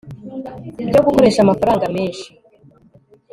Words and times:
byo 0.87 1.01
gukoresha 1.05 1.39
amafaranga 1.41 1.85
menshi 1.95 2.27